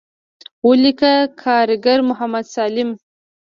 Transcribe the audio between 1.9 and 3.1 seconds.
محمد سالم.